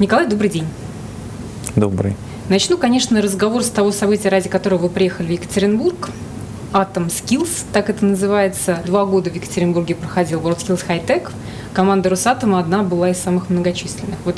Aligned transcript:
Николай, 0.00 0.26
добрый 0.26 0.50
день. 0.50 0.66
Добрый. 1.76 2.16
Начну, 2.48 2.76
конечно, 2.76 3.22
разговор 3.22 3.62
с 3.62 3.70
того 3.70 3.92
события, 3.92 4.28
ради 4.28 4.48
которого 4.48 4.82
вы 4.82 4.88
приехали 4.88 5.28
в 5.28 5.30
Екатеринбург. 5.30 6.10
Atom 6.72 7.06
Skills, 7.06 7.64
так 7.72 7.90
это 7.90 8.04
называется. 8.04 8.82
Два 8.84 9.04
года 9.04 9.30
в 9.30 9.34
Екатеринбурге 9.36 9.94
проходил 9.94 10.40
World 10.40 10.58
Skills 10.58 10.84
High 10.88 11.06
Tech 11.06 11.30
команда 11.74 12.08
Росатома 12.08 12.58
одна 12.58 12.82
была 12.82 13.10
из 13.10 13.18
самых 13.18 13.50
многочисленных. 13.50 14.16
Вот 14.24 14.36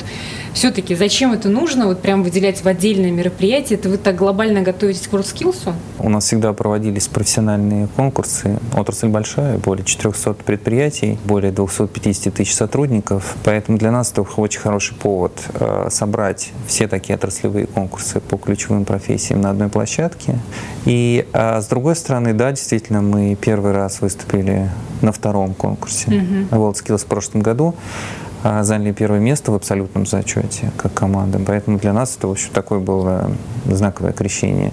все-таки 0.53 0.95
зачем 0.95 1.31
это 1.33 1.49
нужно, 1.49 1.85
вот 1.85 2.01
прям 2.01 2.23
выделять 2.23 2.63
в 2.63 2.67
отдельное 2.67 3.11
мероприятие? 3.11 3.77
Это 3.77 3.89
вы 3.89 3.97
так 3.97 4.15
глобально 4.15 4.61
готовитесь 4.61 5.07
к 5.07 5.13
WorldSkills? 5.13 5.73
У 5.99 6.09
нас 6.09 6.25
всегда 6.25 6.51
проводились 6.53 7.07
профессиональные 7.07 7.87
конкурсы. 7.95 8.59
Отрасль 8.75 9.07
большая, 9.07 9.57
более 9.59 9.85
400 9.85 10.33
предприятий, 10.33 11.17
более 11.25 11.51
250 11.51 12.33
тысяч 12.33 12.55
сотрудников. 12.55 13.35
Поэтому 13.43 13.77
для 13.77 13.91
нас 13.91 14.11
это 14.11 14.23
очень 14.23 14.59
хороший 14.59 14.95
повод 14.95 15.33
э, 15.53 15.89
собрать 15.91 16.51
все 16.67 16.87
такие 16.87 17.15
отраслевые 17.15 17.67
конкурсы 17.67 18.19
по 18.19 18.37
ключевым 18.37 18.83
профессиям 18.83 19.41
на 19.41 19.51
одной 19.51 19.69
площадке. 19.69 20.39
И 20.85 21.27
а 21.33 21.61
с 21.61 21.67
другой 21.67 21.95
стороны, 21.95 22.33
да, 22.33 22.51
действительно, 22.51 23.01
мы 23.01 23.35
первый 23.35 23.73
раз 23.73 24.01
выступили 24.01 24.69
на 25.01 25.11
втором 25.11 25.53
конкурсе 25.53 26.09
mm-hmm. 26.09 26.49
WorldSkills 26.49 26.99
в 26.99 27.05
прошлом 27.27 27.41
году 27.41 27.75
а, 28.43 28.63
заняли 28.63 28.91
первое 28.91 29.19
место 29.19 29.51
в 29.51 29.55
абсолютном 29.55 30.05
зачете 30.05 30.71
как 30.77 30.93
команда. 30.93 31.39
Поэтому 31.45 31.77
для 31.77 31.93
нас 31.93 32.15
это, 32.17 32.27
в 32.27 32.31
общем, 32.31 32.49
такое 32.53 32.79
было 32.79 33.31
знаковое 33.65 34.13
крещение. 34.13 34.71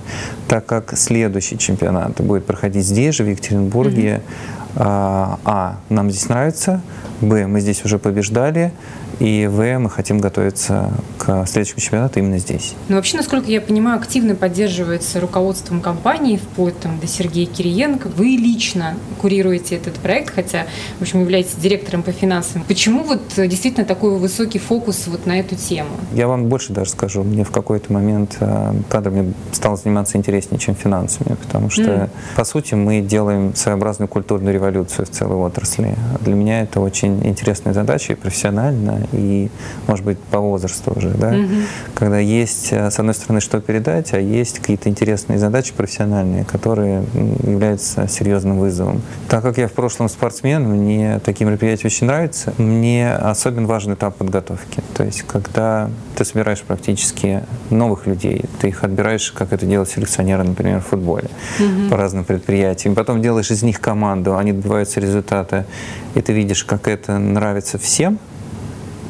Так 0.49 0.67
как 0.67 0.97
следующий 0.97 1.59
чемпионат 1.59 2.21
будет 2.21 2.47
проходить 2.47 2.85
здесь 2.87 3.17
же, 3.17 3.25
в 3.25 3.29
Екатеринбурге, 3.29 4.21
mm-hmm. 4.21 4.73
а, 4.77 5.39
а, 5.45 5.77
нам 5.89 6.11
здесь 6.11 6.29
нравится, 6.29 6.81
б, 7.21 7.47
мы 7.47 7.61
здесь 7.61 7.85
уже 7.85 7.99
побеждали, 7.99 8.73
и 9.19 9.49
В 9.51 9.79
мы 9.79 9.91
хотим 9.91 10.19
готовиться 10.19 10.91
к 11.19 11.47
следующему 11.47 11.81
чемпионату 11.81 12.19
именно 12.19 12.39
здесь. 12.39 12.75
Ну, 12.89 12.97
вообще, 12.97 13.17
насколько 13.17 13.51
я 13.51 13.61
понимаю, 13.61 13.99
активно 13.99 14.35
поддерживается 14.35 15.21
руководством 15.21 15.81
компании, 15.81 16.37
вплоть 16.37 16.79
там, 16.81 16.99
до 17.01 17.07
Сергея 17.07 17.47
Кириенко. 17.47 18.09
Вы 18.09 18.27
лично 18.27 18.97
курируете 19.21 19.77
этот 19.77 19.95
проект, 19.95 20.35
хотя, 20.35 20.67
в 20.99 21.03
общем, 21.03 21.21
являетесь 21.21 21.55
директором 21.55 22.03
по 22.03 22.13
финансам. 22.13 22.65
Почему 22.67 23.03
вот 23.03 23.23
действительно 23.37 23.87
такой 23.87 24.19
высокий 24.19 24.59
фокус 24.59 25.07
вот 25.07 25.27
на 25.27 25.39
эту 25.41 25.57
тему? 25.57 25.91
Я 26.13 26.29
вам 26.29 26.47
больше 26.47 26.73
даже 26.73 26.91
скажу. 26.91 27.23
Мне 27.23 27.45
в 27.45 27.51
какой-то 27.51 27.93
момент 27.93 28.37
э, 28.41 28.75
кадрами 28.89 29.35
стало 29.53 29.77
заниматься 29.77 30.19
интереснее, 30.19 30.59
чем 30.59 30.75
финансами, 30.75 31.37
потому 31.37 31.71
что, 31.71 31.83
mm. 31.83 32.11
по 32.37 32.45
сути, 32.45 32.75
мы 32.75 33.01
делаем 33.01 33.55
своеобразную 33.55 34.09
культурную 34.09 34.55
революцию 34.55 35.07
в 35.07 35.11
целой 35.11 35.37
отрасли. 35.37 35.95
Для 36.21 36.35
меня 36.35 36.63
это 36.63 36.81
очень 36.81 37.27
интересная 37.27 37.73
задача 37.73 38.13
и 38.13 38.17
профессионально, 38.17 39.04
и, 39.13 39.51
может 39.87 40.05
быть, 40.05 40.19
по 40.19 40.41
возрасту 40.41 40.93
уже, 40.97 41.11
да, 41.11 41.29
угу. 41.29 41.49
когда 41.95 42.19
есть, 42.19 42.69
э, 42.73 42.91
с 42.91 42.99
одной 42.99 43.15
стороны, 43.15 43.41
что 43.41 43.61
передать, 43.61 44.13
а 44.15 44.21
есть 44.21 44.59
какие-то 44.59 44.89
интересные 44.89 45.39
задачи 45.39 45.73
профессиональные, 45.75 46.45
которые 46.45 47.05
являются 47.43 48.09
серьезным 48.09 48.59
вызовом. 48.59 49.03
Так 49.29 49.43
как 49.43 49.59
я 49.59 49.69
в 49.69 49.73
прошлом 49.73 50.09
спортсмен, 50.09 50.65
мне 50.65 51.21
такие 51.25 51.47
мероприятия 51.47 51.87
очень 51.87 52.07
нравятся, 52.07 52.53
мне 52.59 53.13
особенно 53.13 53.67
важен 53.67 53.95
этап 53.95 54.17
подготовки. 54.17 54.83
То 54.95 55.05
есть, 55.05 55.23
когда 55.23 55.91
ты 56.17 56.25
собираешь 56.25 56.63
практически 56.63 57.43
новых 57.71 58.07
людей, 58.07 58.45
ты 58.61 58.69
их 58.69 58.85
отбираешь, 58.85 59.33
как 59.33 59.53
это 59.53 59.67
делают 59.67 59.91
селекционеры, 59.91 60.45
например, 60.45 60.81
в 60.81 60.87
футболе, 60.87 61.29
угу. 61.59 61.91
по 61.91 61.97
разным 61.97 62.25
предприятиям, 62.25 62.95
потом 62.95 63.23
делаешь 63.23 63.51
из 63.51 63.63
них 63.63 63.81
команду, 63.81 64.37
они 64.37 64.53
добиваются 64.53 65.01
результата, 65.01 65.67
и 66.15 66.21
ты 66.21 66.33
видишь, 66.33 66.65
как 66.65 66.89
это 66.89 67.19
нравится 67.19 67.79
всем, 67.79 68.19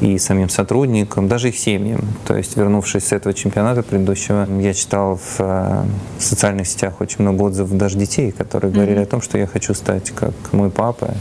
и 0.01 0.17
самим 0.17 0.49
сотрудникам, 0.49 1.27
даже 1.27 1.49
их 1.49 1.57
семьям. 1.57 2.01
То 2.25 2.35
есть, 2.35 2.57
вернувшись 2.57 3.05
с 3.05 3.11
этого 3.11 3.33
чемпионата 3.33 3.83
предыдущего, 3.83 4.47
я 4.59 4.73
читал 4.73 5.15
в, 5.17 5.39
э, 5.39 5.83
в 6.17 6.23
социальных 6.23 6.67
сетях 6.67 7.01
очень 7.01 7.17
много 7.19 7.43
отзывов 7.43 7.77
даже 7.77 7.97
детей, 7.97 8.31
которые 8.31 8.71
говорили 8.71 8.99
mm-hmm. 8.99 9.03
о 9.03 9.07
том, 9.07 9.21
что 9.21 9.37
я 9.37 9.47
хочу 9.47 9.73
стать 9.73 10.11
как 10.11 10.33
мой 10.51 10.69
папа, 10.69 11.13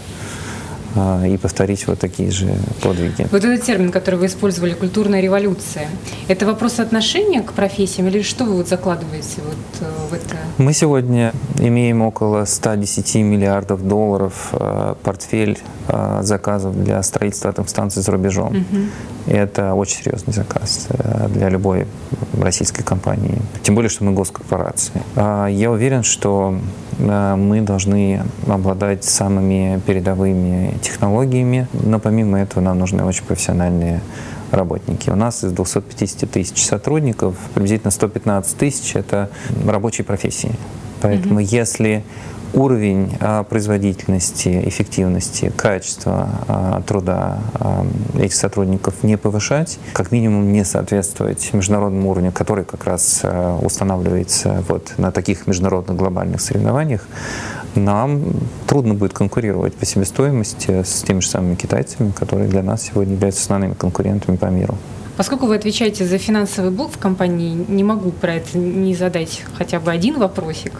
и 1.27 1.37
повторить 1.37 1.87
вот 1.87 1.99
такие 1.99 2.31
же 2.31 2.55
подвиги. 2.83 3.27
Вот 3.31 3.45
этот 3.45 3.63
термин, 3.63 3.91
который 3.91 4.17
вы 4.17 4.27
использовали, 4.27 4.75
культурная 4.75 5.21
революция, 5.21 5.89
это 6.29 6.47
вопрос 6.47 6.79
отношения 6.81 7.43
к 7.43 7.53
профессиям 7.53 8.09
или 8.09 8.23
что 8.23 8.45
вы 8.45 8.55
вот 8.57 8.69
закладываете 8.69 9.41
вот 9.45 9.81
э, 9.81 9.85
в 10.11 10.15
это? 10.15 10.37
Мы 10.59 10.73
сегодня 10.73 11.33
имеем 11.59 12.03
около 12.03 12.45
110 12.45 13.15
миллиардов 13.17 13.87
долларов 13.87 14.51
э, 14.53 14.95
портфель 15.03 15.59
э, 15.89 16.21
заказов 16.23 16.83
для 16.83 17.03
строительства 17.03 17.51
атомстанций 17.51 18.03
за 18.03 18.13
рубежом. 18.13 18.45
Угу. 18.45 19.35
это 19.35 19.75
очень 19.75 20.05
серьезный 20.05 20.33
заказ 20.33 20.89
для 21.29 21.49
любой 21.49 21.87
российской 22.41 22.83
компании. 22.83 23.41
Тем 23.63 23.75
более, 23.75 23.89
что 23.89 24.05
мы 24.05 24.13
госкорпорация. 24.13 25.03
А, 25.17 25.47
я 25.47 25.71
уверен, 25.71 26.03
что 26.03 26.59
мы 26.99 27.61
должны 27.61 28.23
обладать 28.47 29.05
самыми 29.05 29.81
передовыми 29.87 30.79
технологиями, 30.83 31.67
но 31.73 31.99
помимо 31.99 32.41
этого 32.41 32.63
нам 32.63 32.79
нужны 32.79 33.05
очень 33.05 33.25
профессиональные 33.25 34.01
работники. 34.51 35.11
У 35.11 35.17
нас 35.17 35.45
из 35.45 35.53
250 35.53 36.31
тысяч 36.31 36.65
сотрудников 36.65 37.37
приблизительно 37.55 37.91
115 37.91 38.57
тысяч– 38.57 38.95
это 38.97 39.31
рабочие 39.67 40.05
профессии. 40.05 40.53
Поэтому 41.01 41.41
mm-hmm. 41.41 41.57
если 41.57 42.05
уровень 42.55 43.17
а, 43.21 43.43
производительности, 43.43 44.63
эффективности, 44.67 45.53
качества 45.57 46.29
а, 46.49 46.83
труда 46.83 47.39
а, 47.55 47.87
этих 48.19 48.35
сотрудников 48.35 49.03
не 49.03 49.17
повышать, 49.17 49.79
как 49.93 50.13
минимум 50.13 50.53
не 50.53 50.65
соответствовать 50.65 51.53
международному 51.53 52.11
уровню, 52.11 52.33
который 52.33 52.65
как 52.65 52.85
раз 52.85 53.23
устанавливается 53.63 54.65
вот 54.69 54.95
на 54.99 55.11
таких 55.11 55.47
международных 55.47 55.97
глобальных 55.97 56.41
соревнованиях, 56.41 57.07
нам 57.75 58.23
трудно 58.67 58.95
будет 58.95 59.13
конкурировать 59.13 59.75
по 59.75 59.85
себестоимости 59.85 60.83
с 60.83 61.03
теми 61.03 61.21
же 61.21 61.29
самыми 61.29 61.57
китайцами, 61.57 62.13
которые 62.13 62.49
для 62.49 62.63
нас 62.63 62.83
сегодня 62.83 63.15
являются 63.15 63.43
основными 63.43 63.75
конкурентами 63.75 64.37
по 64.37 64.47
миру. 64.47 64.77
Поскольку 65.17 65.47
вы 65.47 65.55
отвечаете 65.57 66.05
за 66.05 66.19
финансовый 66.19 66.71
блок 66.71 66.93
в 66.93 66.99
компании, 66.99 67.65
не 67.69 67.85
могу 67.85 68.11
про 68.11 68.35
это 68.35 68.59
не 68.59 68.95
задать 68.95 69.43
хотя 69.57 69.79
бы 69.79 69.93
один 69.93 70.19
вопросик. 70.19 70.73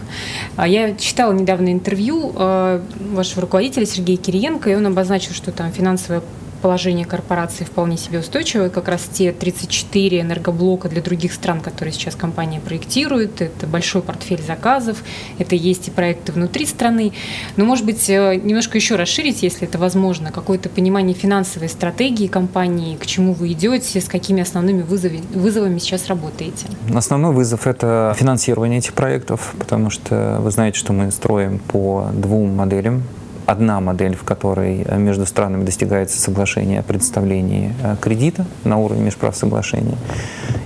А 0.55 0.67
я 0.67 0.95
читала 0.95 1.33
недавно 1.33 1.71
интервью 1.71 2.33
э, 2.35 2.81
вашего 3.11 3.41
руководителя 3.41 3.85
Сергея 3.85 4.17
Кириенко, 4.17 4.69
и 4.69 4.75
он 4.75 4.85
обозначил, 4.87 5.33
что 5.33 5.51
там 5.51 5.71
финансовая 5.71 6.21
положение 6.65 7.05
корпорации 7.05 7.63
вполне 7.63 7.95
себе 7.95 8.17
устойчивое. 8.17 8.69
Как 8.71 8.87
раз 8.87 9.03
те 9.03 9.31
34 9.31 10.21
энергоблока 10.21 10.89
для 10.89 10.99
других 10.99 11.31
стран, 11.31 11.61
которые 11.61 11.93
сейчас 11.93 12.15
компания 12.15 12.59
проектирует, 12.59 13.39
это 13.39 13.67
большой 13.67 14.01
портфель 14.01 14.41
заказов, 14.41 15.03
это 15.37 15.55
есть 15.55 15.89
и 15.89 15.91
проекты 15.91 16.31
внутри 16.31 16.65
страны. 16.65 17.13
Но, 17.55 17.65
может 17.65 17.85
быть, 17.85 18.09
э, 18.09 18.37
немножко 18.37 18.79
еще 18.79 18.95
расширить, 18.95 19.43
если 19.43 19.67
это 19.67 19.77
возможно, 19.77 20.31
какое-то 20.31 20.69
понимание 20.69 21.13
финансовой 21.13 21.69
стратегии 21.69 22.25
компании, 22.25 22.95
к 22.95 23.05
чему 23.05 23.35
вы 23.35 23.51
идете, 23.51 24.01
с 24.01 24.05
какими 24.05 24.41
основными 24.41 24.81
вызовами, 24.81 25.21
вызовами 25.35 25.77
сейчас 25.77 26.07
работаете? 26.07 26.65
Основной 26.95 27.31
вызов– 27.31 27.67
это 27.67 28.15
финансирование 28.17 28.79
этих 28.79 28.93
проектов, 28.93 29.53
потому 29.59 29.91
что 29.91 30.39
вы 30.41 30.49
знаете, 30.49 30.79
что 30.79 30.93
мы 30.93 31.11
строим 31.11 31.59
по 31.59 32.07
двум 32.11 32.55
моделям 32.55 33.03
одна 33.45 33.79
модель, 33.79 34.15
в 34.15 34.23
которой 34.23 34.83
э, 34.85 34.97
между 34.97 35.25
странами 35.25 35.63
достигается 35.63 36.19
соглашение 36.19 36.79
о 36.79 36.83
предоставлении 36.83 37.73
э, 37.81 37.95
кредита 38.01 38.45
на 38.63 38.77
уровне 38.77 39.05
межправ 39.05 39.35
соглашения. 39.35 39.97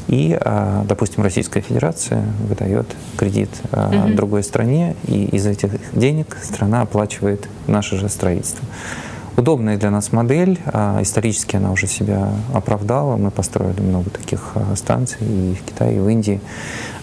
И, 0.08 0.38
э, 0.40 0.84
допустим, 0.88 1.24
Российская 1.24 1.62
Федерация 1.62 2.24
выдает 2.48 2.88
кредит 3.18 3.50
угу. 3.72 4.14
другой 4.14 4.44
стране, 4.44 4.96
и 5.06 5.26
из 5.26 5.46
этих 5.46 5.72
денег 5.94 6.38
страна 6.42 6.82
оплачивает 6.82 7.48
наше 7.68 7.98
же 7.98 8.10
строительство. 8.10 8.66
Удобная 9.40 9.78
для 9.78 9.90
нас 9.90 10.12
модель, 10.12 10.60
исторически 11.00 11.56
она 11.56 11.72
уже 11.72 11.88
себя 11.88 12.28
оправдала, 12.54 13.16
мы 13.16 13.32
построили 13.32 13.80
много 13.80 14.10
таких 14.10 14.42
станций 14.76 15.20
и 15.22 15.56
в 15.56 15.64
Китае, 15.64 15.96
и 15.96 16.00
в 16.02 16.10
Индии. 16.10 16.42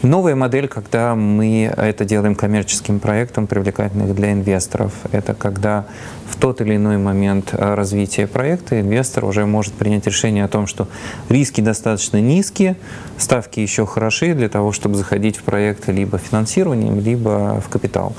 Новая 0.02 0.34
модель, 0.34 0.68
когда 0.68 1.14
мы 1.14 1.72
это 1.74 2.04
делаем 2.04 2.34
коммерческим 2.34 3.00
проектом, 3.00 3.46
привлекательных 3.46 4.14
для 4.14 4.34
инвесторов, 4.34 4.92
это 5.12 5.32
когда 5.32 5.86
в 6.28 6.36
тот 6.36 6.60
или 6.60 6.76
иной 6.76 6.98
момент 6.98 7.54
развития 7.54 8.26
проекта 8.26 8.82
инвестор 8.82 9.24
уже 9.24 9.46
может 9.46 9.72
принять 9.72 10.04
решение 10.06 10.44
о 10.44 10.48
том, 10.48 10.66
что 10.66 10.88
риски 11.30 11.62
достаточно 11.62 12.20
низкие, 12.20 12.76
ставки 13.16 13.60
еще 13.60 13.86
хороши 13.86 14.34
для 14.34 14.50
того, 14.50 14.72
чтобы 14.72 14.96
заходить 14.96 15.38
в 15.38 15.42
проект 15.42 15.88
либо 15.88 16.18
финансированием, 16.18 17.00
либо 17.00 17.62
в 17.66 17.70
капитал. 17.70 18.14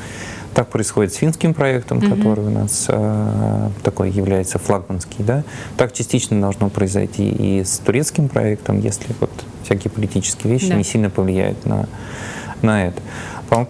Так 0.58 0.70
происходит 0.70 1.14
с 1.14 1.18
финским 1.18 1.54
проектом, 1.54 2.00
mm-hmm. 2.00 2.16
который 2.16 2.46
у 2.46 2.50
нас 2.50 2.88
э, 2.90 3.70
такой 3.84 4.10
является 4.10 4.58
флагманский, 4.58 5.24
да. 5.24 5.44
Так 5.78 5.94
частично 5.94 6.42
должно 6.42 6.70
произойти 6.70 7.30
и 7.30 7.64
с 7.64 7.78
турецким 7.78 8.28
проектом, 8.28 8.80
если 8.80 9.14
вот 9.20 9.30
всякие 9.64 9.92
политические 9.92 10.52
вещи 10.52 10.70
да. 10.70 10.74
не 10.74 10.84
сильно 10.84 11.12
повлияют 11.12 11.64
на, 11.68 11.88
на 12.64 12.88
это. 12.88 13.00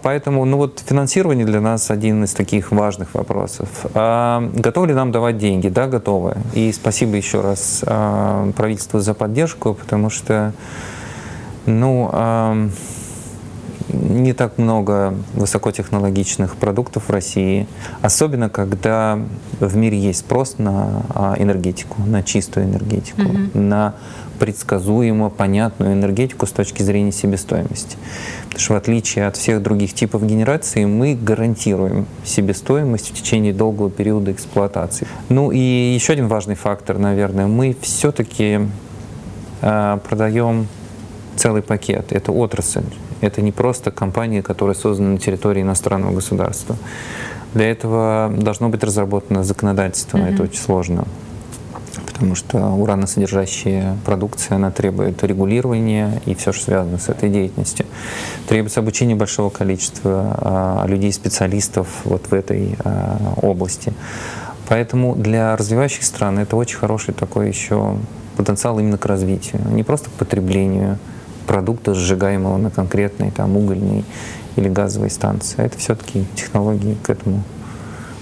Поэтому 0.01 0.45
ну 0.45 0.55
вот 0.55 0.81
финансирование 0.87 1.45
для 1.45 1.59
нас 1.59 1.91
один 1.91 2.23
из 2.23 2.33
таких 2.33 2.71
важных 2.71 3.15
вопросов. 3.15 3.67
А 3.93 4.49
готовы 4.53 4.87
ли 4.87 4.93
нам 4.93 5.11
давать 5.11 5.37
деньги? 5.37 5.67
Да, 5.67 5.87
готовы. 5.87 6.37
И 6.53 6.71
спасибо 6.71 7.17
еще 7.17 7.41
раз 7.41 7.83
а, 7.85 8.49
правительству 8.53 9.01
за 9.01 9.13
поддержку, 9.13 9.73
потому 9.73 10.09
что 10.09 10.53
ну, 11.65 12.09
а, 12.13 12.69
не 13.89 14.33
так 14.33 14.57
много 14.57 15.13
высокотехнологичных 15.33 16.55
продуктов 16.55 17.07
в 17.07 17.09
России, 17.11 17.67
особенно 18.01 18.49
когда 18.49 19.19
в 19.59 19.75
мире 19.75 19.97
есть 19.97 20.19
спрос 20.19 20.57
на 20.57 21.03
а, 21.09 21.35
энергетику, 21.37 22.01
на 22.01 22.23
чистую 22.23 22.65
энергетику, 22.65 23.21
mm-hmm. 23.21 23.57
на 23.57 23.95
предсказуемо 24.39 25.29
понятную 25.29 25.93
энергетику 25.93 26.45
с 26.45 26.51
точки 26.51 26.83
зрения 26.83 27.11
себестоимости. 27.11 27.97
Потому 28.45 28.59
что 28.59 28.73
в 28.73 28.77
отличие 28.77 29.27
от 29.27 29.35
всех 29.35 29.61
других 29.61 29.93
типов 29.93 30.25
генерации, 30.25 30.85
мы 30.85 31.15
гарантируем 31.15 32.05
себестоимость 32.23 33.09
в 33.09 33.13
течение 33.13 33.53
долгого 33.53 33.89
периода 33.89 34.31
эксплуатации. 34.31 35.07
Ну 35.29 35.51
и 35.51 35.59
еще 35.59 36.13
один 36.13 36.27
важный 36.27 36.55
фактор, 36.55 36.97
наверное, 36.97 37.47
мы 37.47 37.75
все-таки 37.81 38.61
э, 39.61 39.99
продаем 40.07 40.67
целый 41.35 41.61
пакет. 41.61 42.11
Это 42.11 42.31
отрасль. 42.31 42.83
Это 43.21 43.41
не 43.41 43.51
просто 43.51 43.91
компания, 43.91 44.41
которая 44.41 44.75
создана 44.75 45.11
на 45.11 45.17
территории 45.17 45.61
иностранного 45.61 46.13
государства. 46.13 46.75
Для 47.53 47.71
этого 47.71 48.31
должно 48.35 48.69
быть 48.69 48.83
разработано 48.83 49.43
законодательство, 49.43 50.17
mm-hmm. 50.17 50.33
это 50.33 50.43
очень 50.43 50.59
сложно 50.59 51.05
потому 52.17 52.33
что 52.33 52.57
ураносодержащая 52.69 53.95
продукция, 54.03 54.55
она 54.55 54.71
требует 54.71 55.23
регулирования 55.23 56.19
и 56.25 56.33
все, 56.33 56.51
что 56.51 56.65
связано 56.65 56.97
с 56.97 57.09
этой 57.09 57.29
деятельностью. 57.29 57.85
Требуется 58.47 58.79
обучение 58.79 59.15
большого 59.15 59.51
количества 59.51 60.35
а, 60.39 60.85
людей-специалистов 60.87 61.87
вот 62.05 62.25
в 62.25 62.33
этой 62.33 62.75
а, 62.83 63.33
области. 63.43 63.93
Поэтому 64.67 65.15
для 65.15 65.55
развивающих 65.55 66.03
стран 66.03 66.39
это 66.39 66.55
очень 66.55 66.77
хороший 66.77 67.13
такой 67.13 67.49
еще 67.49 67.97
потенциал 68.35 68.79
именно 68.79 68.97
к 68.97 69.05
развитию, 69.05 69.61
не 69.69 69.83
просто 69.83 70.09
к 70.09 70.13
потреблению 70.13 70.97
продукта, 71.47 71.93
сжигаемого 71.93 72.57
на 72.57 72.69
конкретной 72.69 73.31
там, 73.31 73.57
угольной 73.57 74.03
или 74.55 74.69
газовой 74.69 75.09
станции. 75.09 75.63
Это 75.63 75.77
все-таки 75.77 76.25
технологии 76.35 76.97
к 77.01 77.09
этому 77.09 77.43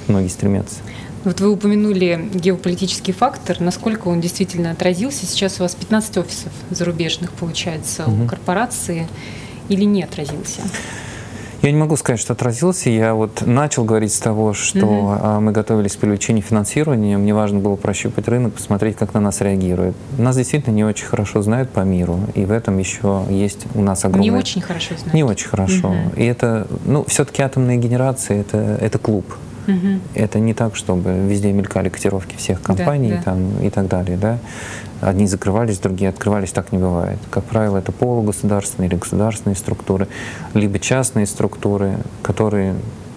многие 0.08 0.30
стремятся. 0.30 0.78
Вот 1.24 1.40
вы 1.40 1.50
упомянули 1.50 2.30
геополитический 2.36 3.12
фактор, 3.12 3.60
насколько 3.60 4.10
он 4.10 4.22
действительно 4.22 4.72
отразился. 4.72 5.26
Сейчас 5.26 5.60
у 5.60 5.64
вас 5.64 5.74
15 5.74 6.18
офисов 6.18 6.54
зарубежных, 6.70 7.32
получается, 7.32 8.06
угу. 8.06 8.26
у 8.26 8.28
корпорации 8.28 9.08
или 9.68 9.86
не 9.86 10.04
отразился? 10.04 10.62
Я 11.66 11.72
не 11.72 11.78
могу 11.78 11.98
сказать, 11.98 12.20
что 12.20 12.34
отразился. 12.34 12.92
Я 12.92 13.16
вот 13.16 13.42
начал 13.44 13.86
говорить 13.86 14.14
с 14.14 14.20
того, 14.20 14.54
что 14.54 14.86
угу. 14.86 15.42
мы 15.42 15.52
готовились 15.52 15.96
к 15.96 16.00
привлечению 16.00 16.44
финансирования. 16.44 17.18
Мне 17.18 17.34
важно 17.34 17.58
было 17.58 17.76
прощупать 17.76 18.28
рынок, 18.28 18.54
посмотреть, 18.54 18.98
как 18.98 19.16
на 19.16 19.20
нас 19.20 19.42
реагирует. 19.42 19.96
Нас 20.20 20.36
действительно 20.36 20.76
не 20.76 20.84
очень 20.84 21.08
хорошо 21.08 21.42
знают 21.42 21.72
по 21.72 21.80
миру, 21.80 22.20
и 22.36 22.46
в 22.46 22.52
этом 22.52 22.78
еще 22.78 23.24
есть 23.32 23.66
у 23.74 23.82
нас 23.82 24.06
огромное... 24.06 24.30
Не 24.30 24.38
очень 24.38 24.62
хорошо 24.62 24.96
знают. 24.96 25.14
Не 25.16 25.24
очень 25.24 25.48
хорошо. 25.48 25.88
Угу. 25.88 26.18
И 26.18 26.26
это, 26.26 26.68
ну, 26.86 27.04
все-таки 27.06 27.42
атомная 27.42 27.78
генерация 27.78 28.42
это, 28.42 28.78
это 28.80 29.00
клуб. 29.00 29.26
Угу. 29.68 30.00
Это 30.14 30.40
не 30.40 30.54
так, 30.54 30.76
чтобы 30.76 31.12
везде 31.12 31.52
мелькали 31.52 31.90
котировки 31.90 32.36
всех 32.36 32.62
компаний 32.62 33.10
да, 33.10 33.18
да. 33.18 33.24
Там, 33.24 33.60
и 33.62 33.70
так 33.70 33.88
далее. 33.88 34.18
Да? 34.18 34.38
Одни 35.02 35.28
закрывались, 35.28 35.80
другие 35.80 36.10
открывались, 36.10 36.52
так 36.52 36.72
не 36.72 36.78
бывает. 36.78 37.20
Как 37.30 37.44
правило, 37.44 37.78
это 37.78 37.92
полугосударственные 37.92 38.90
или 38.90 38.96
государственные 38.96 39.56
структуры, 39.56 40.08
либо 40.54 40.80
частные 40.80 41.26
структуры, 41.26 41.98
которые 42.22 42.76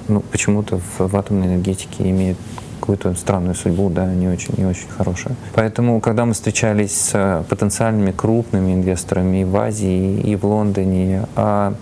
ну, 0.09 0.21
почему-то 0.21 0.79
в, 0.79 1.09
в 1.09 1.17
атомной 1.17 1.47
энергетике 1.47 2.09
имеют 2.11 2.39
какую-то 2.81 3.15
странную 3.15 3.55
судьбу, 3.55 3.91
да, 3.91 4.06
не 4.06 4.29
очень, 4.29 4.55
не 4.56 4.65
очень 4.65 4.89
хорошую. 4.89 5.37
Поэтому, 5.55 6.00
когда 6.00 6.25
мы 6.25 6.33
встречались 6.33 6.93
с 6.93 7.45
потенциальными 7.49 8.12
крупными 8.12 8.73
инвесторами 8.73 9.43
и 9.43 9.45
в 9.45 9.55
Азии, 9.56 10.19
и 10.21 10.37
в 10.37 10.45
Лондоне, 10.47 11.27
а, 11.37 11.75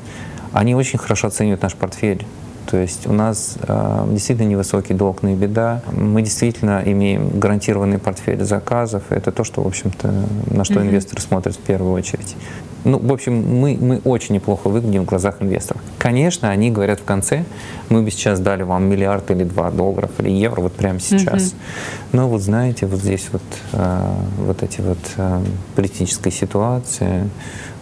они 0.53 0.75
очень 0.75 0.99
хорошо 0.99 1.29
оценивают 1.29 1.63
наш 1.63 1.75
портфель. 1.77 2.27
То 2.67 2.77
есть 2.79 3.07
у 3.07 3.13
нас 3.13 3.57
э, 3.61 4.07
действительно 4.11 4.49
невысокий 4.49 4.95
долг 4.95 5.23
на 5.23 5.35
беда. 5.35 5.83
Мы 5.93 6.23
действительно 6.23 6.83
имеем 6.85 7.39
гарантированный 7.39 7.99
портфель 7.99 8.43
заказов. 8.45 9.05
Это 9.11 9.31
то, 9.31 9.45
что, 9.45 9.63
в 9.63 9.67
общем-то, 9.67 10.13
на 10.51 10.65
что 10.65 10.75
mm-hmm. 10.75 10.83
инвесторы 10.83 11.23
смотрят 11.23 11.55
в 11.55 11.61
первую 11.61 11.93
очередь. 11.93 12.37
Ну, 12.87 13.01
в 13.01 13.13
общем, 13.13 13.35
мы, 13.35 13.77
мы 13.81 14.01
очень 14.05 14.37
неплохо 14.37 14.69
выглядим 14.69 15.03
в 15.03 15.07
глазах 15.07 15.43
инвесторов. 15.43 15.83
Конечно, 15.99 16.51
они 16.51 16.71
говорят 16.71 17.01
в 17.01 17.05
конце, 17.05 17.45
мы 17.89 18.03
бы 18.03 18.13
сейчас 18.13 18.39
дали 18.39 18.63
вам 18.63 18.85
миллиард 18.85 19.29
или 19.33 19.43
два 19.43 19.73
долларов 19.73 20.13
или 20.19 20.31
евро 20.31 20.61
вот 20.61 20.73
прямо 20.73 21.01
сейчас. 21.01 21.43
Mm-hmm. 21.43 21.55
Но 22.13 22.29
вот 22.29 22.43
знаете, 22.43 22.87
вот 22.87 23.01
здесь 23.01 23.29
вот, 23.33 23.43
э, 23.73 24.15
вот 24.39 24.63
эти 24.63 24.81
вот 24.83 24.99
э, 25.17 25.43
политическая 25.75 26.31
ситуация, 26.31 27.29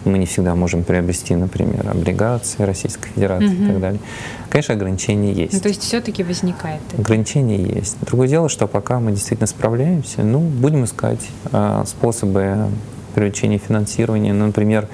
мы 0.05 0.17
не 0.17 0.25
всегда 0.25 0.55
можем 0.55 0.83
приобрести, 0.83 1.35
например, 1.35 1.87
облигации 1.87 2.63
Российской 2.63 3.09
Федерации 3.09 3.47
mm-hmm. 3.47 3.63
и 3.63 3.67
так 3.67 3.79
далее. 3.79 4.01
Конечно, 4.49 4.73
ограничения 4.73 5.33
есть. 5.33 5.53
Ну, 5.53 5.59
то 5.59 5.67
есть 5.67 5.83
все-таки 5.83 6.23
возникает. 6.23 6.81
Это. 6.93 7.01
Ограничения 7.03 7.61
есть. 7.61 7.97
Другое 8.01 8.27
дело, 8.27 8.49
что 8.49 8.65
пока 8.65 8.99
мы 8.99 9.11
действительно 9.11 9.45
справляемся, 9.45 10.23
ну, 10.23 10.39
будем 10.39 10.83
искать 10.83 11.21
э, 11.51 11.83
способы 11.85 12.69
привлечения 13.15 13.57
финансирования. 13.57 14.33
Ну, 14.33 14.47
например, 14.47 14.87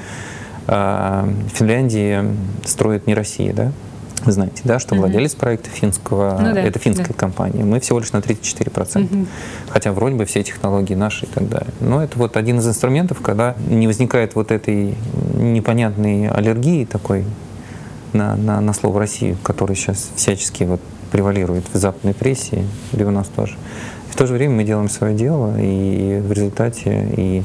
э, 0.68 1.34
Финляндии 1.54 2.24
строит 2.66 3.08
не 3.08 3.14
Россия, 3.14 3.54
да? 3.54 3.72
Вы 4.24 4.34
знаете, 4.34 4.62
да, 4.64 4.78
что 4.78 4.94
владелец 4.94 5.34
проекта 5.34 5.72
финского, 5.72 6.38
ну, 6.40 6.54
да, 6.54 6.62
это 6.62 6.78
финская 6.78 7.08
да. 7.08 7.14
компания. 7.16 7.64
Мы 7.64 7.80
всего 7.80 8.00
лишь 8.00 8.12
на 8.12 8.18
34%. 8.18 9.04
Угу. 9.04 9.26
Хотя 9.70 9.92
вроде 9.94 10.16
бы 10.16 10.26
все 10.26 10.44
технологии 10.44 10.94
наши 10.94 11.26
и 11.26 11.30
так 11.30 11.50
далее. 11.50 11.74
Но 11.80 12.04
это 12.04 12.20
вот 12.20 12.38
один 12.38 12.60
из 12.60 12.68
инструментов, 12.68 13.20
когда 13.22 13.56
не 13.68 13.88
возникает 13.88 14.36
вот 14.36 14.52
этой 14.52 14.96
непонятной 15.34 16.30
аллергии 16.30 16.86
такой 16.86 17.26
на, 18.14 18.36
на, 18.36 18.62
на 18.62 18.74
слово 18.74 19.00
Россию, 19.00 19.38
который 19.42 19.76
сейчас 19.76 20.12
всячески 20.16 20.66
вот 20.66 20.82
превалирует 21.12 21.66
в 21.74 21.78
западной 21.78 22.14
прессе, 22.14 22.64
или 22.94 23.04
у 23.04 23.12
нас 23.12 23.28
тоже. 23.28 23.56
И 24.10 24.14
в 24.14 24.16
то 24.16 24.28
же 24.28 24.34
время 24.34 24.56
мы 24.56 24.64
делаем 24.64 24.90
свое 24.90 25.16
дело, 25.16 25.56
и 25.60 26.22
в 26.24 26.32
результате 26.32 27.08
и 27.18 27.44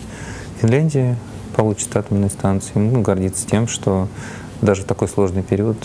Финляндия 0.61 1.17
получит 1.55 1.95
атомную 1.97 2.31
станцию. 2.31 2.91
Мы 2.91 3.03
гордиться 3.03 3.47
тем, 3.47 3.67
что 3.69 4.09
даже 4.63 4.83
в 4.83 4.85
такой 4.85 5.09
сложный 5.09 5.43
период 5.43 5.77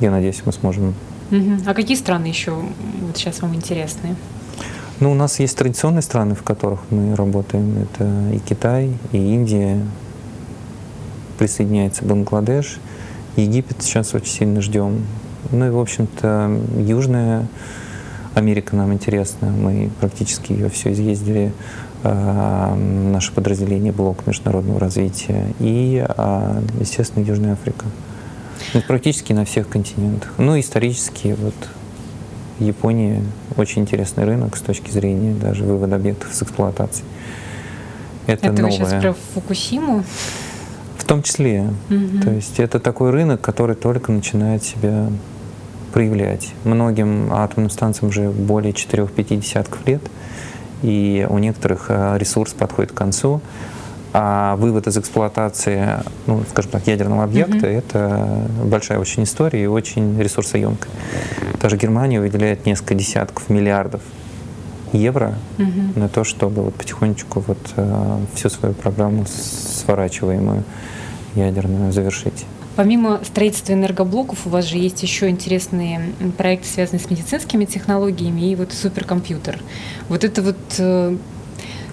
я 0.00 0.10
надеюсь, 0.10 0.42
мы 0.44 0.52
сможем. 0.52 0.94
Угу. 1.30 1.62
А 1.66 1.74
какие 1.74 1.96
страны 1.96 2.26
еще 2.26 2.52
вот 2.52 3.16
сейчас 3.16 3.40
вам 3.42 3.54
интересны? 3.54 4.16
Ну, 5.00 5.10
у 5.10 5.14
нас 5.14 5.40
есть 5.40 5.56
традиционные 5.56 6.02
страны, 6.02 6.34
в 6.34 6.42
которых 6.42 6.80
мы 6.90 7.16
работаем. 7.16 7.78
Это 7.78 8.30
и 8.32 8.38
Китай, 8.38 8.92
и 9.12 9.18
Индия. 9.18 9.80
Присоединяется 11.38 12.04
Бангладеш. 12.04 12.78
Египет 13.36 13.82
сейчас 13.82 14.14
очень 14.14 14.32
сильно 14.32 14.60
ждем. 14.60 15.04
Ну 15.50 15.66
и, 15.66 15.70
в 15.70 15.78
общем-то, 15.78 16.60
Южная 16.78 17.48
Америка 18.34 18.76
нам 18.76 18.92
интересна. 18.92 19.48
Мы 19.48 19.90
практически 20.00 20.52
ее 20.52 20.68
все 20.68 20.92
изъездили. 20.92 21.52
А, 22.06 22.74
наше 22.76 23.32
подразделение 23.32 23.90
блок 23.90 24.26
международного 24.26 24.78
развития. 24.78 25.46
И, 25.58 26.04
а, 26.06 26.62
естественно, 26.78 27.24
Южная 27.24 27.54
Африка. 27.54 27.86
Ну, 28.74 28.82
практически 28.82 29.32
на 29.32 29.46
всех 29.46 29.68
континентах. 29.70 30.30
Ну, 30.36 30.60
исторически 30.60 31.34
вот 31.40 31.54
Япония 32.58 33.22
очень 33.56 33.82
интересный 33.82 34.24
рынок 34.24 34.56
с 34.56 34.60
точки 34.60 34.90
зрения 34.90 35.34
даже 35.34 35.64
вывода 35.64 35.96
объектов 35.96 36.34
с 36.34 36.42
эксплуатации. 36.42 37.04
Это, 38.26 38.48
это 38.48 38.62
новое. 38.62 38.70
вы 38.70 38.86
сейчас 38.86 39.02
про 39.02 39.14
Фукусиму? 39.34 40.04
В 40.98 41.04
том 41.04 41.22
числе. 41.22 41.70
Угу. 41.88 42.22
То 42.22 42.30
есть 42.32 42.60
это 42.60 42.80
такой 42.80 43.10
рынок, 43.12 43.40
который 43.40 43.76
только 43.76 44.12
начинает 44.12 44.62
себя 44.62 45.08
проявлять. 45.92 46.52
Многим 46.64 47.32
атомным 47.32 47.70
станциям 47.70 48.10
уже 48.10 48.28
более 48.30 48.72
4-5 48.72 49.36
десятков 49.36 49.86
лет, 49.86 50.02
и 50.84 51.26
у 51.28 51.38
некоторых 51.38 51.86
э, 51.88 52.18
ресурс 52.18 52.52
подходит 52.52 52.92
к 52.92 52.94
концу 52.94 53.40
а 54.16 54.54
вывод 54.54 54.86
из 54.86 54.96
эксплуатации, 54.96 55.88
ну, 56.28 56.44
скажем 56.48 56.70
так, 56.70 56.86
ядерного 56.86 57.24
объекта 57.24 57.66
mm-hmm. 57.66 57.78
это 57.78 58.48
большая 58.64 59.00
очень 59.00 59.24
история 59.24 59.64
и 59.64 59.66
очень 59.66 60.20
ресурсоемкая. 60.20 60.92
Даже 61.60 61.76
Германия 61.76 62.20
выделяет 62.20 62.64
несколько 62.64 62.94
десятков 62.94 63.50
миллиардов 63.50 64.02
евро 64.92 65.34
mm-hmm. 65.58 65.98
на 65.98 66.08
то, 66.08 66.22
чтобы 66.22 66.62
вот 66.62 66.74
потихонечку 66.76 67.40
вот 67.40 67.58
э, 67.74 68.18
всю 68.34 68.50
свою 68.50 68.76
программу 68.76 69.26
сворачиваемую 69.26 70.62
ядерную 71.34 71.90
завершить. 71.90 72.46
Помимо 72.76 73.20
строительства 73.24 73.72
энергоблоков, 73.72 74.46
у 74.46 74.50
вас 74.50 74.64
же 74.64 74.78
есть 74.78 75.02
еще 75.02 75.28
интересные 75.28 76.12
проекты, 76.36 76.68
связанные 76.68 77.00
с 77.00 77.08
медицинскими 77.08 77.64
технологиями 77.66 78.50
и 78.50 78.56
вот 78.56 78.72
суперкомпьютер. 78.72 79.60
Вот 80.08 80.24
это 80.24 80.42
вот 80.42 80.56
э, 80.78 81.16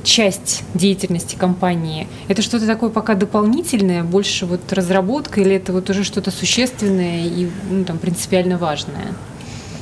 часть 0.04 0.64
деятельности 0.74 1.36
компании, 1.36 2.08
это 2.28 2.42
что-то 2.42 2.66
такое 2.66 2.90
пока 2.90 3.14
дополнительное, 3.14 4.04
больше 4.04 4.46
вот 4.46 4.74
разработка 4.74 5.42
или 5.42 5.56
это 5.56 5.72
вот 5.72 5.90
уже 5.90 6.04
что-то 6.04 6.32
существенное 6.32 7.26
и 7.26 7.48
ну, 7.70 7.84
там, 7.84 7.98
принципиально 7.98 8.58
важное? 8.58 9.14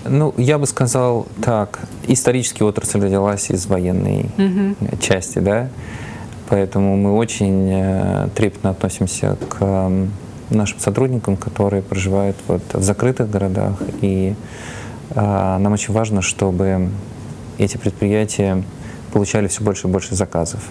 Ну, 0.05 0.33
я 0.37 0.57
бы 0.57 0.65
сказал 0.65 1.27
так, 1.43 1.79
исторически 2.07 2.63
отрасль 2.63 3.01
родилась 3.01 3.49
из 3.49 3.65
военной 3.67 4.25
угу. 4.37 4.97
части, 5.01 5.39
да, 5.39 5.69
поэтому 6.47 6.97
мы 6.97 7.15
очень 7.15 7.69
э, 7.71 8.29
трепетно 8.35 8.71
относимся 8.71 9.37
к 9.49 9.91
нашим 10.49 10.79
сотрудникам, 10.79 11.37
которые 11.37 11.81
проживают 11.81 12.37
вот 12.47 12.61
в 12.73 12.81
закрытых 12.81 13.29
городах, 13.29 13.75
и 14.01 14.35
а, 15.11 15.57
нам 15.59 15.73
очень 15.73 15.93
важно, 15.93 16.21
чтобы 16.21 16.89
эти 17.57 17.77
предприятия 17.77 18.63
получали 19.11 19.47
все 19.47 19.63
больше 19.63 19.87
и 19.87 19.91
больше 19.91 20.15
заказов. 20.15 20.61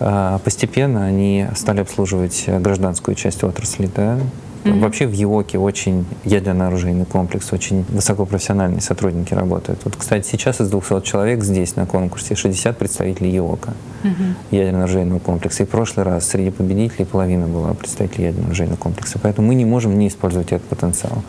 А, 0.00 0.38
постепенно 0.38 1.04
они 1.04 1.46
стали 1.54 1.80
обслуживать 1.80 2.44
гражданскую 2.46 3.14
часть 3.14 3.44
отрасли, 3.44 3.88
да, 3.94 4.18
Mm-hmm. 4.64 4.80
Вообще 4.80 5.06
в 5.06 5.12
ЕОКе 5.12 5.58
очень 5.58 6.06
ядерно-оружейный 6.24 7.04
комплекс, 7.04 7.52
очень 7.52 7.84
высокопрофессиональные 7.88 8.80
сотрудники 8.80 9.34
работают. 9.34 9.80
Вот, 9.84 9.96
кстати, 9.96 10.26
сейчас 10.26 10.60
из 10.60 10.70
200 10.70 11.02
человек 11.02 11.44
здесь 11.44 11.76
на 11.76 11.84
конкурсе 11.86 12.34
60 12.34 12.78
представителей 12.78 13.30
ЕОКа, 13.32 13.74
mm-hmm. 14.02 14.34
ядерно-оружейного 14.52 15.18
комплекса. 15.18 15.64
И 15.64 15.66
в 15.66 15.68
прошлый 15.68 16.06
раз 16.06 16.28
среди 16.28 16.50
победителей 16.50 17.04
половина 17.04 17.46
была 17.46 17.74
представителей 17.74 18.26
ядерно-оружейного 18.26 18.78
комплекса. 18.78 19.18
Поэтому 19.22 19.48
мы 19.48 19.54
не 19.54 19.66
можем 19.66 19.98
не 19.98 20.08
использовать 20.08 20.52
этот 20.52 20.66
потенциал. 20.66 21.22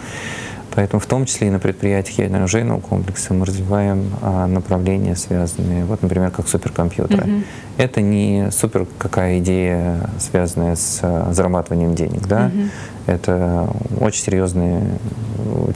Поэтому 0.75 0.99
в 0.99 1.05
том 1.05 1.25
числе 1.25 1.47
и 1.47 1.49
на 1.49 1.59
предприятиях 1.59 2.19
ядерно-оружейного 2.19 2.81
комплекса 2.81 3.33
мы 3.33 3.45
развиваем 3.45 4.11
а, 4.21 4.45
направления, 4.45 5.15
связанные, 5.15 5.85
вот, 5.85 6.01
например, 6.01 6.31
как 6.31 6.47
суперкомпьютеры. 6.47 7.23
Mm-hmm. 7.23 7.43
Это 7.77 8.01
не 8.01 8.49
супер 8.51 8.85
какая 8.97 9.39
идея, 9.39 10.09
связанная 10.19 10.75
с 10.75 10.99
а, 11.01 11.31
зарабатыванием 11.31 11.95
денег, 11.95 12.27
да? 12.27 12.51
Mm-hmm. 12.53 12.69
Это 13.07 13.69
очень 13.99 14.21
серьезные 14.21 14.81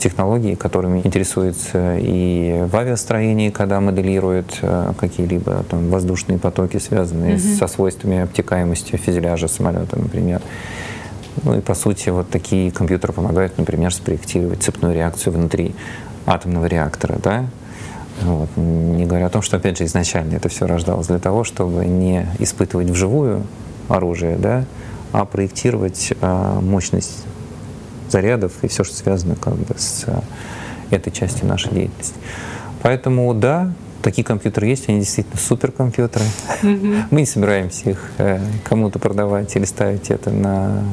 технологии, 0.00 0.54
которыми 0.54 1.00
интересуются 1.04 1.96
и 1.96 2.64
в 2.70 2.76
авиастроении, 2.76 3.50
когда 3.50 3.80
моделируют 3.80 4.58
а, 4.62 4.92
какие-либо 4.98 5.64
там 5.68 5.88
воздушные 5.88 6.38
потоки, 6.38 6.76
связанные 6.76 7.36
mm-hmm. 7.36 7.58
со 7.58 7.66
свойствами 7.68 8.20
обтекаемости 8.20 8.96
фюзеляжа 8.96 9.48
самолета, 9.48 9.98
например. 9.98 10.42
Ну 11.42 11.58
и 11.58 11.60
по 11.60 11.74
сути 11.74 12.10
вот 12.10 12.28
такие 12.28 12.70
компьютеры 12.70 13.12
помогают, 13.12 13.56
например, 13.58 13.94
спроектировать 13.94 14.62
цепную 14.62 14.94
реакцию 14.94 15.34
внутри 15.34 15.74
атомного 16.26 16.66
реактора, 16.66 17.18
да, 17.22 17.46
вот. 18.22 18.48
Не 18.56 19.06
говоря 19.06 19.26
о 19.26 19.30
том, 19.30 19.42
что, 19.42 19.56
опять 19.56 19.78
же, 19.78 19.84
изначально 19.84 20.36
это 20.36 20.48
все 20.48 20.66
рождалось 20.66 21.06
для 21.06 21.18
того, 21.18 21.44
чтобы 21.44 21.86
не 21.86 22.26
испытывать 22.38 22.90
вживую 22.90 23.44
оружие, 23.88 24.36
да, 24.36 24.64
а 25.12 25.24
проектировать 25.24 26.12
а, 26.20 26.60
мощность 26.60 27.24
зарядов 28.10 28.52
и 28.62 28.68
все, 28.68 28.84
что 28.84 28.94
связано 28.94 29.36
как 29.36 29.54
бы 29.54 29.74
с 29.76 30.04
а, 30.06 30.22
этой 30.90 31.10
частью 31.10 31.48
нашей 31.48 31.72
деятельности. 31.72 32.14
Поэтому, 32.82 33.32
да, 33.34 33.72
такие 34.02 34.24
компьютеры 34.24 34.66
есть, 34.66 34.88
они 34.88 35.00
действительно 35.00 35.38
суперкомпьютеры. 35.38 36.24
Mm-hmm. 36.62 37.04
Мы 37.10 37.20
не 37.20 37.26
собираемся 37.26 37.90
их 37.90 38.10
э, 38.18 38.40
кому-то 38.64 38.98
продавать 38.98 39.54
или 39.56 39.64
ставить 39.64 40.10
это 40.10 40.30
на 40.30 40.84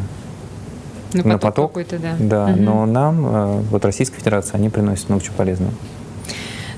на, 1.14 1.24
на 1.24 1.38
поток, 1.38 1.74
поток 1.74 2.02
да. 2.02 2.16
Да, 2.20 2.46
угу. 2.46 2.62
но 2.62 2.86
нам, 2.86 3.26
э, 3.26 3.62
вот 3.72 3.86
Российской 3.86 4.18
Федерации, 4.18 4.56
они 4.56 4.70
приносят 4.70 5.10
много 5.10 5.24
чего 5.24 5.36
полезного. 5.36 5.74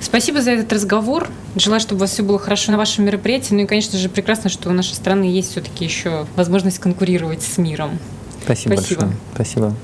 Спасибо 0.02 0.42
за 0.42 0.52
этот 0.52 0.72
разговор. 0.72 1.28
Желаю, 1.56 1.82
чтобы 1.82 1.98
у 1.98 2.00
вас 2.02 2.12
все 2.12 2.24
было 2.24 2.40
хорошо 2.40 2.72
на 2.72 2.78
вашем 2.78 3.06
мероприятии. 3.06 3.54
Ну 3.54 3.62
и, 3.62 3.66
конечно 3.66 3.98
же, 3.98 4.10
прекрасно, 4.10 4.50
что 4.50 4.70
у 4.70 4.72
нашей 4.72 4.94
страны 4.94 5.26
есть 5.26 5.52
все-таки 5.52 5.84
еще 5.84 6.26
возможность 6.36 6.80
конкурировать 6.80 7.44
с 7.44 7.58
миром. 7.58 8.00
Спасибо, 8.44 8.74
Спасибо. 8.74 9.02
большое. 9.02 9.18
Спасибо. 9.36 9.76